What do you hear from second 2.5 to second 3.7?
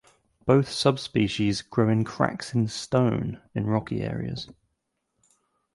in the stone in